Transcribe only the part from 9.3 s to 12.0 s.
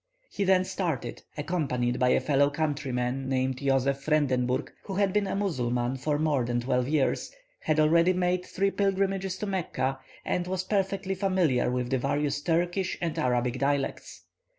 to Mecca, and was perfectly familiar with the